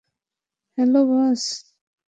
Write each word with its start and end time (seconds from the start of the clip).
Hello, 0.77 1.01
বস! 1.09 1.43